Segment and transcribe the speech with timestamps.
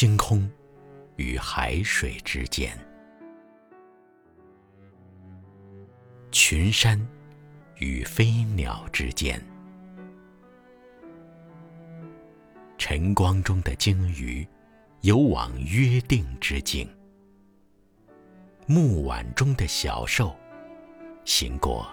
[0.00, 0.48] 星空
[1.16, 2.78] 与海水之间，
[6.30, 7.04] 群山
[7.78, 9.44] 与飞鸟之间，
[12.78, 14.46] 晨光中的鲸鱼
[15.00, 16.88] 游往约定之境，
[18.68, 20.32] 暮晚中的小兽
[21.24, 21.84] 行过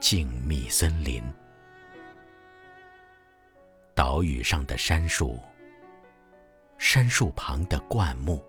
[0.00, 1.22] 静谧森林，
[3.94, 5.38] 岛屿上的杉树。
[6.84, 8.42] 杉树旁的灌木，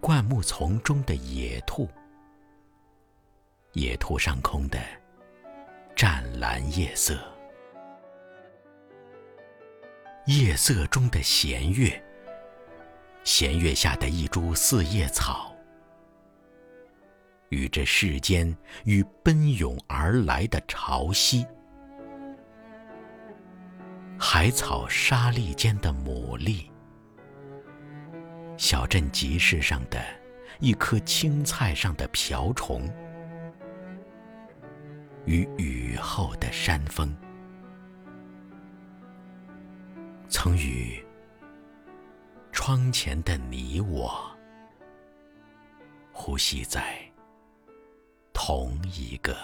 [0.00, 1.88] 灌木丛中的野兔，
[3.72, 4.78] 野兔上空的
[5.96, 7.18] 湛蓝夜色，
[10.26, 12.00] 夜色中的弦月，
[13.24, 15.52] 弦月下的一株四叶草，
[17.48, 21.44] 与这世间与奔涌而来的潮汐，
[24.16, 26.71] 海草沙砾间的牡蛎。
[28.56, 30.00] 小镇集市上的
[30.60, 32.88] 一颗青菜上的瓢虫，
[35.24, 37.12] 与雨后的山峰，
[40.28, 41.04] 曾与
[42.52, 44.30] 窗前的你我，
[46.12, 46.98] 呼吸在
[48.32, 49.36] 同一个。